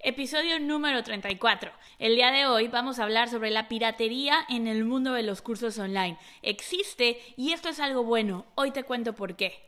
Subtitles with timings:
[0.00, 1.72] Episodio número 34.
[1.98, 5.42] El día de hoy vamos a hablar sobre la piratería en el mundo de los
[5.42, 6.16] cursos online.
[6.42, 8.46] Existe y esto es algo bueno.
[8.54, 9.67] Hoy te cuento por qué.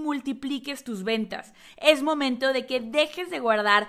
[0.00, 1.52] multipliques tus ventas.
[1.76, 3.88] Es momento de que dejes de guardar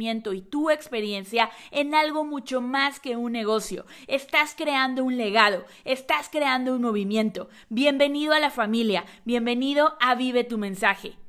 [0.01, 3.85] y tu experiencia en algo mucho más que un negocio.
[4.07, 7.49] Estás creando un legado, estás creando un movimiento.
[7.69, 11.20] Bienvenido a la familia, bienvenido a Vive tu mensaje.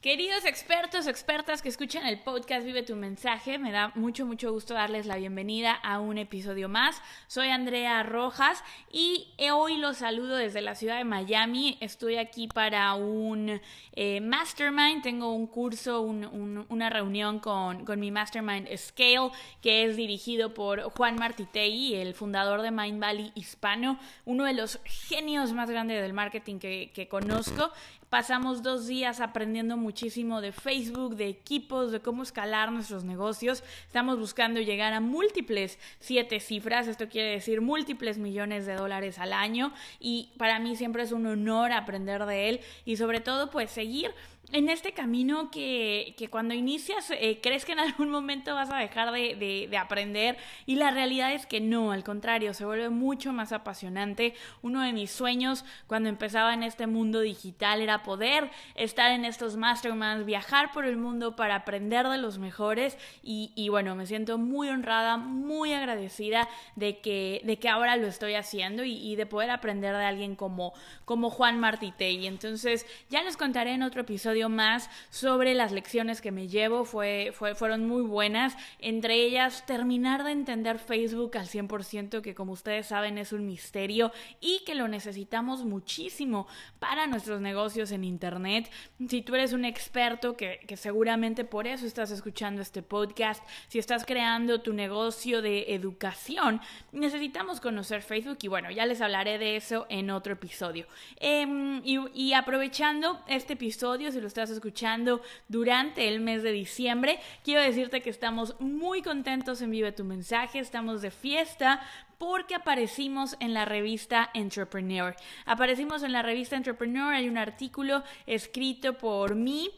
[0.00, 4.72] Queridos expertos, expertas que escuchan el podcast Vive tu mensaje, me da mucho, mucho gusto
[4.72, 7.02] darles la bienvenida a un episodio más.
[7.26, 11.76] Soy Andrea Rojas y hoy los saludo desde la ciudad de Miami.
[11.82, 13.60] Estoy aquí para un
[13.92, 20.54] eh, mastermind, tengo un curso, una reunión con, con, mi mastermind Scale, que es dirigido
[20.54, 26.00] por Juan Martitei, el fundador de Mind Valley Hispano, uno de los genios más grandes
[26.00, 27.70] del marketing que, que conozco.
[28.10, 33.64] Pasamos dos días aprendiendo muchísimo de Facebook, de equipos, de cómo escalar nuestros negocios.
[33.88, 39.32] Estamos buscando llegar a múltiples siete cifras, esto quiere decir múltiples millones de dólares al
[39.32, 43.68] año y para mí siempre es un honor aprender de él y sobre todo pues
[43.72, 44.14] seguir
[44.52, 48.76] en este camino que, que cuando inicias eh, crees que en algún momento vas a
[48.76, 53.32] dejar de, de, aprender y la realidad es que no, al contrario, se vuelve mucho
[53.32, 54.34] más apasionante.
[54.62, 59.56] Uno de mis sueños cuando empezaba en este mundo digital era poder estar en estos
[59.56, 64.38] masterminds, viajar por el mundo para aprender de los mejores y, y bueno, me siento
[64.38, 69.26] muy honrada, muy agradecida de que, de que ahora lo estoy haciendo y, y de
[69.26, 70.72] poder aprender de alguien como,
[71.04, 72.26] como Juan Martitei.
[72.26, 77.32] Entonces ya les contaré en otro episodio más sobre las lecciones que me llevo, fue,
[77.34, 82.86] fue, fueron muy buenas, entre ellas terminar de entender Facebook al 100%, que como ustedes
[82.86, 86.46] saben es un misterio y que lo necesitamos muchísimo
[86.78, 88.70] para nuestros negocios en Internet.
[89.08, 94.04] Si tú eres un experto, que, seguramente por eso estás escuchando este podcast, si estás
[94.04, 96.60] creando tu negocio de educación,
[96.92, 100.86] necesitamos conocer Facebook y bueno, ya les hablaré de eso en otro episodio.
[101.16, 107.18] Em, y, y aprovechando este episodio, si lo estás escuchando durante el mes de diciembre.
[107.44, 111.80] Quiero decirte que estamos muy contentos en Vive tu Mensaje, estamos de fiesta
[112.16, 115.16] porque aparecimos en la revista Entrepreneur.
[115.46, 119.70] Aparecimos en la revista Entrepreneur, hay un artículo escrito por mí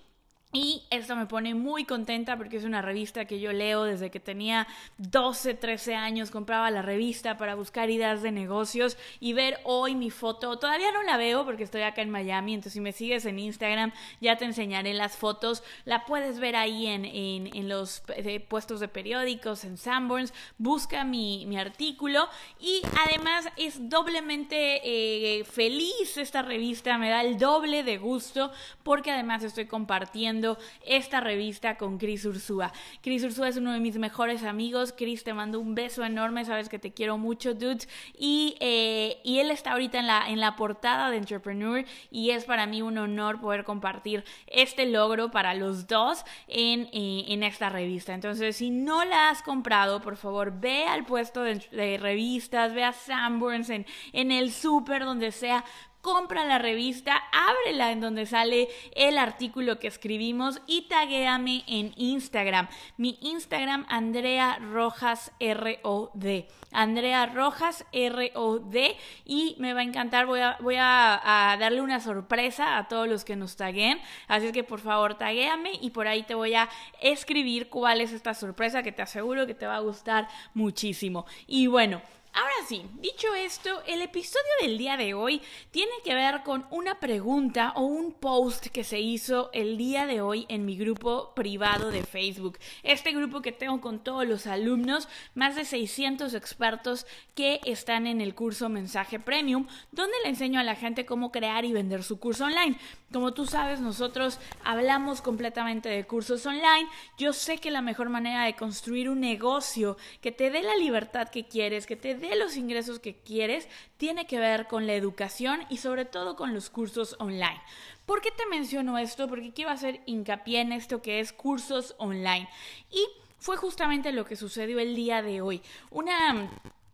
[0.55, 4.21] y esto me pone muy contenta porque es una revista que yo leo desde que
[4.21, 4.67] tenía
[4.99, 6.31] 12, 13 años.
[6.31, 10.59] Compraba la revista para buscar ideas de negocios y ver hoy mi foto.
[10.59, 12.53] Todavía no la veo porque estoy acá en Miami.
[12.53, 15.63] Entonces, si me sigues en Instagram, ya te enseñaré las fotos.
[15.87, 20.35] La puedes ver ahí en, en, los eh, puestos de periódicos, en Sanborns.
[20.59, 22.29] Busca mi, mi artículo.
[22.61, 26.99] Y además es doblemente eh, feliz esta revista.
[26.99, 28.53] Me da el doble de gusto
[28.83, 30.42] porque además estoy compartiendo
[30.85, 32.73] esta revista con Chris Ursúa.
[33.03, 34.93] Chris Ursúa es uno de mis mejores amigos.
[34.97, 37.87] Chris, te mando un beso enorme, sabes que te quiero mucho, dude.
[38.19, 42.45] Y, eh, y él está ahorita en la, en la portada de Entrepreneur y es
[42.45, 47.69] para mí un honor poder compartir este logro para los dos en, eh, en esta
[47.69, 48.15] revista.
[48.15, 52.93] Entonces, si no la has comprado, por favor, ve al puesto de, revistas, ve a
[52.93, 55.65] Sanborns en, en el súper, donde sea
[56.03, 62.69] compra la revista, ábrela en donde sale el artículo que escribimos y taguéame en Instagram.
[62.97, 66.49] Mi Instagram, Andrea Rojas R-O-D.
[66.73, 68.97] Andrea Rojas R-O-D.
[69.25, 73.25] Y me va a encantar, voy a, voy a, darle una sorpresa a todos los
[73.25, 74.01] que nos taguen.
[74.27, 76.69] Así es que por favor taguéame y por ahí te voy a
[77.01, 81.27] escribir cuál es esta sorpresa que te aseguro que te va a gustar muchísimo.
[81.47, 82.03] Y bueno,
[82.35, 86.99] Ahora sí, dicho esto, el episodio del día de hoy tiene que ver con una
[86.99, 91.91] pregunta o un post que se hizo el día de hoy en mi grupo privado
[91.91, 92.59] de Facebook.
[92.85, 98.23] Este grupo que tengo con todos los alumnos, más de 600 expertos que están en
[98.23, 102.19] el curso Mensaje Premium, donde le enseño a la gente cómo crear y vender su
[102.19, 102.79] curso online.
[103.13, 106.89] Como tú sabes, nosotros hablamos completamente de cursos online.
[107.19, 111.29] Yo sé que la mejor manera de construir un negocio que te dé la libertad
[111.29, 115.61] que quieres, que te dé los ingresos que quieres, tiene que ver con la educación
[115.69, 117.61] y sobre todo con los cursos online.
[118.07, 119.29] ¿Por qué te menciono esto?
[119.29, 122.49] Porque quiero hacer hincapié en esto que es cursos online.
[122.91, 123.07] Y
[123.39, 125.63] fue justamente lo que sucedió el día de hoy.
[125.91, 126.51] Una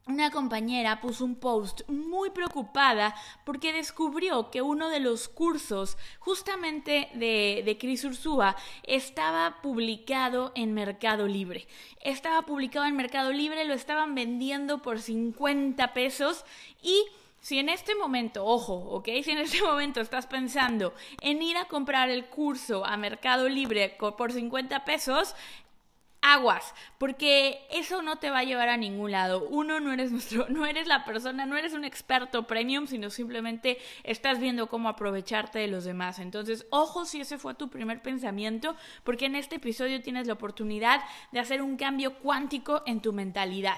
[0.08, 3.14] una compañera puso un post muy preocupada
[3.44, 10.72] porque descubrió que uno de los cursos justamente de, de Cris Ursúa estaba publicado en
[10.72, 11.68] Mercado Libre.
[12.00, 16.44] Estaba publicado en Mercado Libre, lo estaban vendiendo por 50 pesos
[16.82, 17.04] y
[17.40, 19.08] si en este momento, ojo, ¿ok?
[19.22, 23.96] Si en este momento estás pensando en ir a comprar el curso a Mercado Libre
[24.16, 25.34] por 50 pesos,
[26.20, 29.46] aguas, porque eso no te va a llevar a ningún lado.
[29.48, 33.78] Uno, no eres nuestro, no eres la persona, no eres un experto premium, sino simplemente
[34.02, 36.18] estás viendo cómo aprovecharte de los demás.
[36.18, 41.00] Entonces, ojo si ese fue tu primer pensamiento, porque en este episodio tienes la oportunidad
[41.32, 43.76] de hacer un cambio cuántico en tu mentalidad.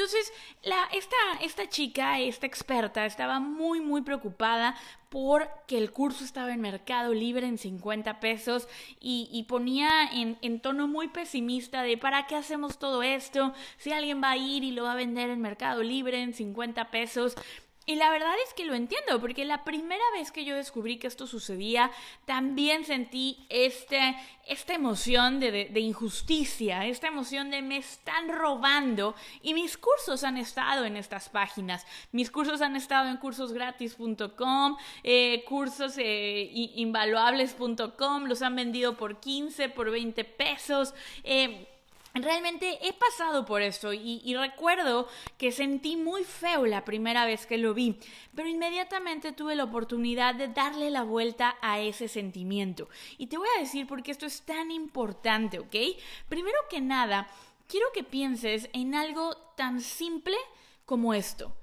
[0.00, 0.32] Entonces,
[0.62, 4.74] la, esta, esta chica, esta experta, estaba muy, muy preocupada
[5.10, 8.66] porque el curso estaba en Mercado Libre en 50 pesos
[8.98, 13.52] y, ponía en, en, tono muy pesimista de ¿para qué hacemos todo esto?
[13.76, 16.90] Si alguien va a ir y lo va a vender en Mercado Libre en 50
[16.90, 17.36] pesos.
[17.86, 21.06] Y la verdad es que lo entiendo, porque la primera vez que yo descubrí que
[21.06, 21.90] esto sucedía,
[22.24, 24.16] también sentí este,
[24.46, 29.14] esta emoción de, de, injusticia, esta emoción de me están robando.
[29.42, 31.86] Y mis cursos han estado en estas páginas.
[32.12, 36.50] Mis cursos han estado en cursosgratis.com, eh, cursos eh,
[38.26, 40.94] los han vendido por 15, por 20 pesos.
[41.24, 41.66] Eh,
[42.14, 45.08] Realmente he pasado por esto y, recuerdo
[45.38, 47.98] que sentí muy feo la primera vez que lo vi,
[48.34, 52.88] pero inmediatamente tuve la oportunidad de darle la vuelta a ese sentimiento.
[53.16, 55.76] Y te voy a decir por qué esto es tan importante, ¿ok?
[56.28, 57.28] Primero que nada,
[57.68, 60.36] quiero que pienses en algo tan simple
[60.84, 61.56] como esto.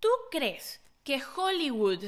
[0.00, 2.04] ¿Tú crees que Hollywood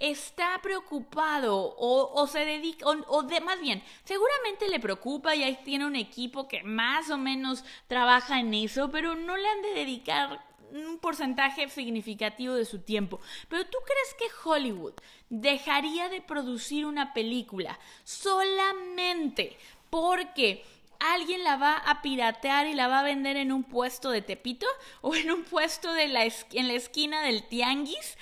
[0.00, 5.86] está preocupado o, se dedica, o, de, más bien, seguramente le preocupa y ahí tiene
[5.86, 10.44] un equipo que más o menos trabaja en eso, pero no le han de dedicar
[10.72, 13.20] un porcentaje significativo de su tiempo.
[13.48, 14.94] Pero tú crees que Hollywood
[15.28, 19.58] dejaría de producir una película solamente
[19.90, 20.64] porque
[20.98, 24.66] alguien la va a piratear y la va a vender en un puesto de Tepito
[25.00, 28.16] o en un puesto de la en la esquina del Tianguis?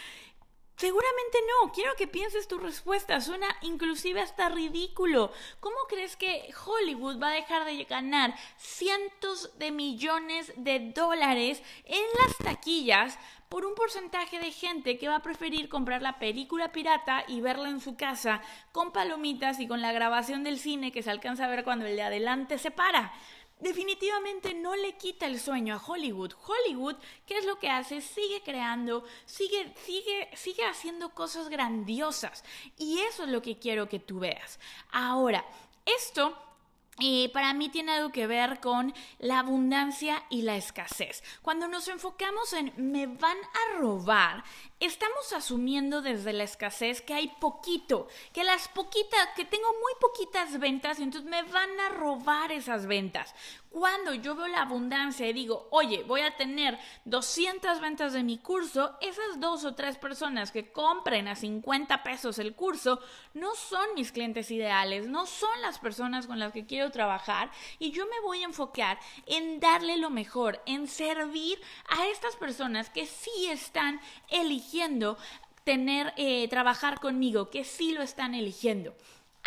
[0.78, 1.72] Seguramente no.
[1.72, 3.20] Quiero que pienses tu respuesta.
[3.20, 5.32] Suena inclusive hasta ridículo.
[5.58, 12.04] ¿Cómo crees que Hollywood va a dejar de ganar cientos de millones de dólares en
[12.22, 17.25] las taquillas por un porcentaje de gente que va a preferir comprar la película pirata
[17.26, 18.40] y verla en su casa
[18.70, 21.96] con palomitas y con la grabación del cine que se alcanza a ver cuando el
[21.96, 23.12] de adelante se para?
[23.60, 26.32] Definitivamente no le quita el sueño a Hollywood.
[26.46, 26.96] Hollywood,
[27.26, 28.00] ¿qué es lo que hace?
[28.00, 32.44] Sigue creando, sigue, sigue, sigue haciendo cosas grandiosas.
[32.76, 34.58] Y eso es lo que quiero que tú veas.
[34.90, 35.44] Ahora,
[35.84, 36.37] esto
[37.00, 41.23] y para mí tiene algo que ver con la abundancia y la escasez.
[41.42, 44.42] Cuando nos enfocamos en me van a robar,
[44.80, 50.58] estamos asumiendo desde la escasez que hay poquito, que las poquitas, que tengo muy poquitas
[50.58, 53.35] ventas entonces me van a robar esas ventas.
[53.70, 58.38] Cuando yo veo la abundancia y digo, oye, voy a tener 200 ventas de mi
[58.38, 63.00] curso, esas dos o tres personas que compren a 50 pesos el curso
[63.35, 67.90] no son mis clientes ideales, no son las personas con las que quiero trabajar y
[67.90, 73.04] yo me voy a enfocar en darle lo mejor, en servir a estas personas que
[73.04, 74.67] sí están eligiendo
[75.64, 78.94] tener, eh, trabajar conmigo, que sí lo están eligiendo.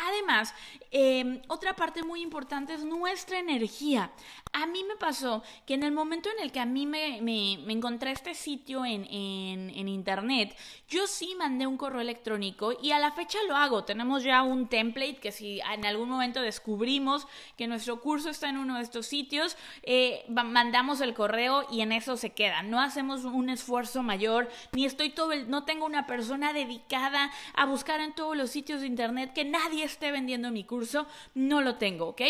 [0.08, 0.54] Además,
[0.90, 4.12] em, otra parte muy importante es nuestra energía.
[4.52, 7.54] A mí me pasó que en el momento en el que a mí me, me,
[7.72, 10.58] encontré este sitio en, en, internet,
[10.90, 13.84] yo sí mandé un correo electrónico y a la fecha lo hago.
[13.84, 18.58] Tenemos ya un template que si en algún momento descubrimos que nuestro curso está en
[18.58, 22.64] uno de estos sitios, eh, mandamos el correo y en eso se queda.
[22.64, 27.66] No hacemos un esfuerzo mayor, ni estoy todo el, no tengo una persona dedicada a
[27.66, 31.76] buscar en todos los sitios de internet que nadie esté vendiendo mi curso, no lo
[31.76, 32.22] tengo, ¿ok?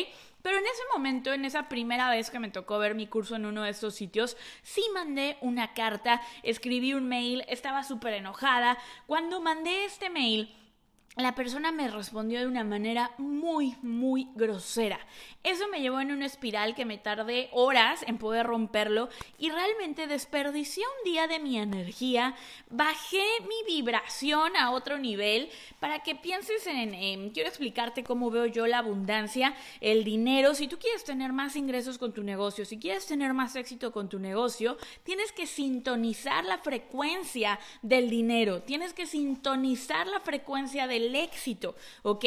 [0.41, 3.45] Pero en ese momento, en esa primera vez que me tocó ver mi curso en
[3.45, 8.77] uno de estos sitios, sí mandé una carta, escribí un mail, estaba súper enojada.
[9.05, 10.53] Cuando mandé este mail,
[11.17, 14.99] la persona me respondió de una manera muy, muy grosera.
[15.43, 20.07] Eso me llevó en una espiral que me tardé horas en poder romperlo y realmente
[20.07, 22.35] desperdicié un día de mi energía,
[22.69, 25.49] bajé mi vibración a otro nivel
[25.79, 30.53] para que pienses en, quiero explicarte cómo veo yo la abundancia, el dinero.
[30.53, 34.07] Si tú quieres tener más ingresos con tu negocio, si quieres tener más éxito con
[34.07, 41.00] tu negocio, tienes que sintonizar la frecuencia del dinero, tienes que sintonizar la frecuencia del
[41.05, 42.25] el éxito, ¿ok?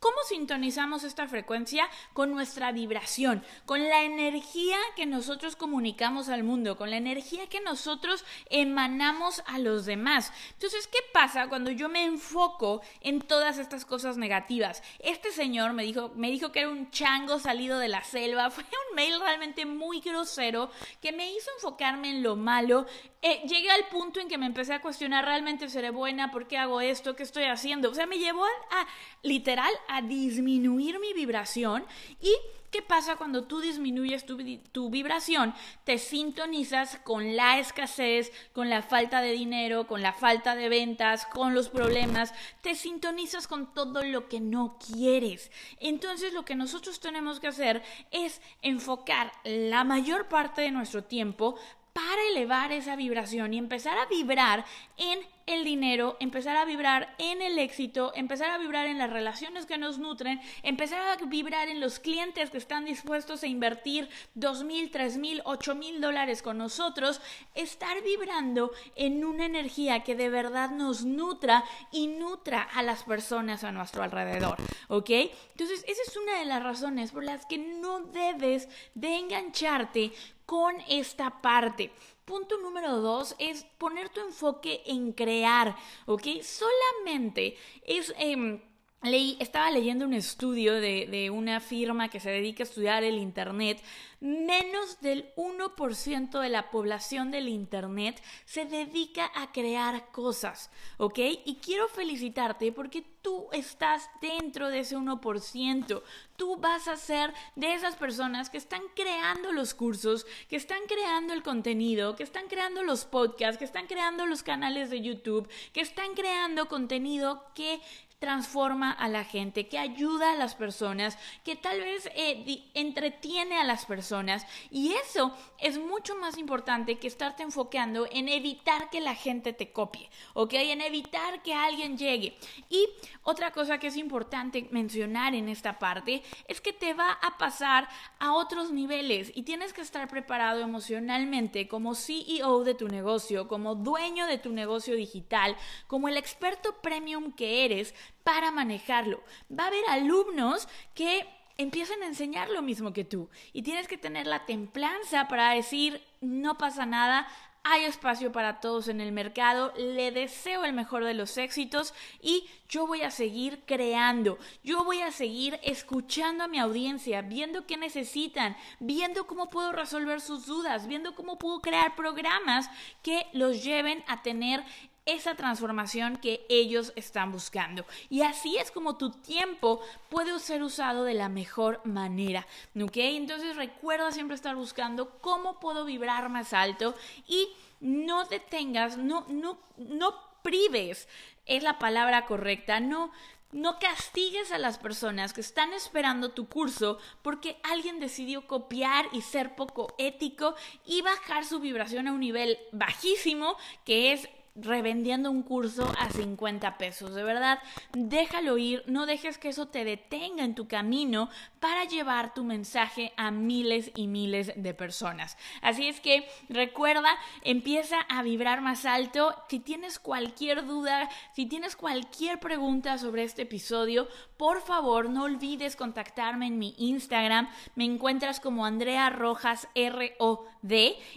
[0.00, 1.88] ¿Cómo sintonizamos esta frecuencia?
[2.12, 7.60] Con nuestra vibración, con la energía que nosotros comunicamos al mundo, con la energía que
[7.60, 10.32] nosotros emanamos a los demás.
[10.52, 14.84] Entonces, ¿qué pasa cuando yo me enfoco en todas estas cosas negativas?
[15.00, 18.50] Este señor me dijo, me dijo que era un chango salido de la selva.
[18.58, 20.70] Fue un mail realmente muy grosero
[21.02, 22.86] que me hizo enfocarme en lo malo.
[23.20, 26.30] Eh, llegué al punto en que me empecé a cuestionar, ¿realmente seré buena?
[26.30, 27.16] ¿Por qué hago esto?
[27.16, 27.90] ¿Qué estoy haciendo?
[27.90, 28.86] O sea, me llevó a
[29.22, 31.84] literal a disminuir mi vibración
[32.20, 32.32] y
[32.70, 34.36] ¿Qué pasa cuando tú disminuyes tu,
[34.72, 35.54] tu, vibración?
[35.84, 41.24] Te sintonizas con la escasez, con la falta de dinero, con la falta de ventas,
[41.24, 42.34] con los problemas.
[42.60, 45.50] Te sintonizas con todo lo que no quieres.
[45.80, 51.58] Entonces lo que nosotros tenemos que hacer es enfocar la mayor parte de nuestro tiempo
[51.92, 54.64] para elevar esa vibración y empezar a vibrar
[54.96, 59.66] en el dinero, empezar a vibrar en el éxito, empezar a vibrar en las relaciones
[59.66, 64.62] que nos nutren, empezar a vibrar en los clientes que están dispuestos a invertir dos
[64.64, 67.20] mil, tres mil, ocho mil dólares con nosotros,
[67.54, 73.64] estar vibrando en una energía que de verdad nos nutra y nutra a las personas
[73.64, 74.56] a nuestro alrededor,
[74.88, 75.10] ¿ok?
[75.10, 80.12] Entonces, esa es una de las razones por las que no debes de engancharte
[80.46, 81.90] con esta parte.
[82.28, 86.42] Punto número dos es poner tu enfoque en crear, ¿ok?
[86.42, 87.56] Solamente
[87.86, 88.12] es...
[88.18, 88.60] Em,
[89.02, 93.18] leí, estaba leyendo un estudio de, de, una firma que se dedica a estudiar el
[93.18, 93.82] Internet
[94.20, 101.18] menos del 1% de la población del Internet se dedica a crear cosas, ¿ok?
[101.44, 106.02] Y quiero felicitarte porque tú estás dentro de ese 1%.
[106.36, 111.32] Tú vas a ser de esas personas que están creando los cursos, que están creando
[111.32, 115.80] el contenido, que están creando los podcasts, que están creando los canales de YouTube, que
[115.80, 117.80] están creando contenido que
[118.18, 123.64] transforma a la gente, que ayuda a las personas, que tal vez eh, entretiene a
[123.64, 124.44] las personas.
[124.70, 129.70] Y eso es mucho más importante que estarte enfocando en evitar que la gente te
[129.70, 130.54] copie, ¿ok?
[130.54, 132.36] En evitar que alguien llegue.
[132.68, 132.88] Y
[133.22, 137.88] otra cosa que es importante mencionar en esta parte es que te va a pasar
[138.18, 143.76] a otros niveles y tienes que estar preparado emocionalmente como CEO de tu negocio, como
[143.76, 145.56] dueño de tu negocio digital,
[145.86, 149.22] como el experto premium que eres para manejarlo.
[149.50, 153.98] Va a haber alumnos que empiezan a enseñar lo mismo que tú y tienes que
[153.98, 157.26] tener la templanza para decir no pasa nada,
[157.64, 162.48] hay espacio para todos en el mercado, le deseo el mejor de los éxitos y
[162.68, 167.76] yo voy a seguir creando, yo voy a seguir escuchando a mi audiencia, viendo qué
[167.76, 172.70] necesitan, viendo cómo puedo resolver sus dudas, viendo cómo puedo crear programas
[173.02, 174.64] que los lleven a tener
[175.08, 177.86] esa transformación que ellos están buscando.
[178.10, 182.46] Y así es como tu tiempo puede ser usado de la mejor manera.
[182.80, 182.96] ¿Ok?
[182.96, 186.94] Entonces recuerda siempre estar buscando cómo puedo vibrar más alto
[187.26, 187.48] y
[187.80, 191.08] no detengas, no, no, no prives,
[191.46, 193.10] es la palabra correcta, no,
[193.50, 199.22] no castigues a las personas que están esperando tu curso porque alguien decidió copiar y
[199.22, 204.28] ser poco ético y bajar su vibración a un nivel bajísimo que es
[204.60, 207.14] revendiendo un curso a 50 pesos.
[207.14, 207.58] De verdad,
[207.92, 211.28] déjalo ir, no dejes que eso te detenga en tu camino
[211.60, 215.36] para llevar tu mensaje a miles y miles de personas.
[215.62, 217.10] Así es que recuerda,
[217.42, 219.34] empieza a vibrar más alto.
[219.48, 225.76] Si tienes cualquier duda, si tienes cualquier pregunta sobre este episodio, por favor no olvides
[225.76, 227.48] contactarme en mi Instagram.
[227.74, 230.38] Me encuentras como Andrea Rojas ROD.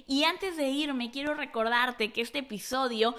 [0.08, 3.16] Y antes de irme, quiero recordarte que este episodio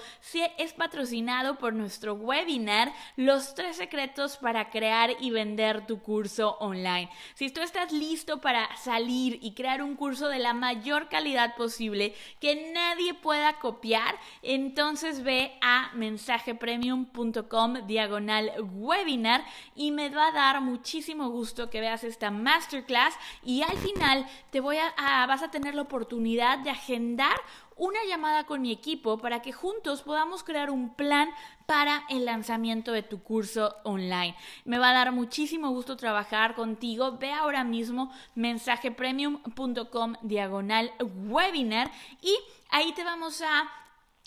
[0.57, 7.09] es patrocinado por nuestro webinar Los tres secretos para crear y vender tu curso online.
[7.35, 12.13] Si tú estás listo para salir y crear un curso de la mayor calidad posible
[12.39, 19.43] que nadie pueda copiar, entonces ve a mensajepremium.com diagonal webinar
[19.75, 24.59] y me va a dar muchísimo gusto que veas esta masterclass y al final te
[24.59, 27.35] voy a, vas a tener la oportunidad de agendar
[27.83, 31.29] una llamada con mi equipo para que juntos podamos crear un plan
[31.65, 34.37] para el lanzamiento de tu curso online.
[34.63, 37.17] Me va a dar muchísimo gusto trabajar contigo.
[37.17, 40.93] Ve ahora mismo mensajepremium.com diagonal
[41.27, 42.33] webinar y
[42.69, 43.69] ahí te vamos a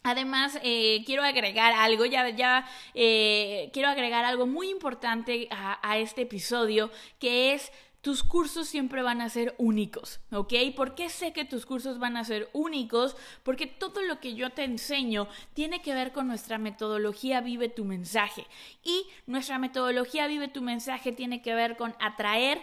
[0.08, 5.98] Además, eh, quiero agregar algo, ya, ya eh, quiero agregar algo muy importante a, a
[5.98, 7.72] este episodio, que es
[8.06, 10.54] tus cursos siempre van a ser únicos, ¿ok?
[10.76, 13.16] ¿Por qué sé que tus cursos van a ser únicos?
[13.42, 17.84] Porque todo lo que yo te enseño tiene que ver con nuestra metodología Vive tu
[17.84, 18.46] mensaje.
[18.84, 22.62] Y nuestra metodología Vive tu mensaje tiene que ver con atraer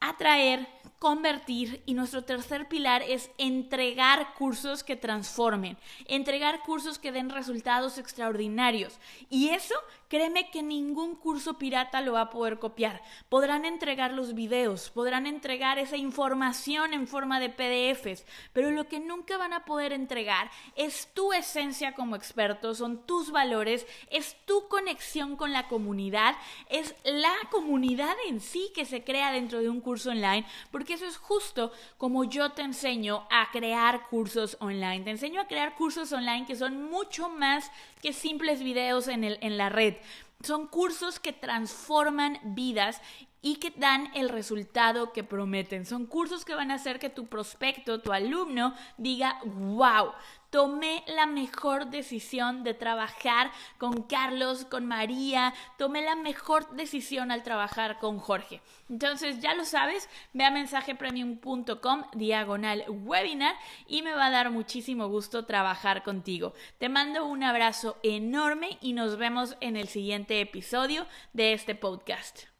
[0.00, 7.30] atraer, convertir y nuestro tercer pilar es entregar cursos que transformen, entregar cursos que den
[7.30, 8.98] resultados extraordinarios.
[9.30, 9.74] Y eso
[10.08, 13.02] Créeme que ningún curso pirata lo va a poder copiar.
[13.28, 19.00] Podrán entregar los videos, podrán entregar esa información en forma de PDFs, pero lo que
[19.00, 24.68] nunca van a poder entregar es tu esencia como experto, son tus valores, es tu
[24.68, 26.36] conexión con la comunidad,
[26.68, 31.06] es la comunidad en sí que se crea dentro de un curso online, porque eso
[31.06, 35.04] es justo como yo te enseño a crear cursos online.
[35.04, 37.70] Te enseño a crear cursos online que son mucho más
[38.04, 39.94] que simples videos en, el, en la red.
[40.42, 43.00] Son cursos que transforman vidas
[43.44, 45.84] y que dan el resultado que prometen.
[45.84, 50.12] Son cursos que van a hacer que tu prospecto, tu alumno, diga, wow,
[50.48, 57.42] tomé la mejor decisión de trabajar con Carlos, con María, tomé la mejor decisión al
[57.42, 58.62] trabajar con Jorge.
[58.88, 65.08] Entonces, ya lo sabes, ve a mensajepremium.com diagonal webinar y me va a dar muchísimo
[65.08, 66.54] gusto trabajar contigo.
[66.78, 72.53] Te mando un abrazo enorme y nos vemos en el siguiente episodio de este podcast.